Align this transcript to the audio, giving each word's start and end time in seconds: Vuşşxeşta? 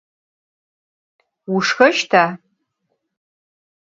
Vuşşxeşta? 1.49 2.23